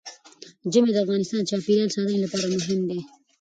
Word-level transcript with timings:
ژمی 0.71 0.91
د 0.93 0.97
افغانستان 1.05 1.39
د 1.41 1.47
چاپیریال 1.51 1.89
ساتنې 1.95 2.17
لپاره 2.25 2.45
مهم 2.55 2.79
دي. 2.89 2.99